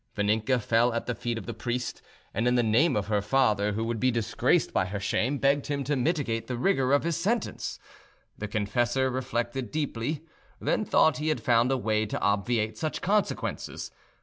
[0.17, 2.01] Vaninka fell at the feet of the priest,
[2.33, 5.67] and in the name of her father, who would be disgraced by her shame, begged
[5.67, 7.77] him to mitigate the rigour of this sentence.
[8.35, 10.25] The confessor reflected deeply,
[10.59, 13.91] then thought he had found a way to obviate such consequences.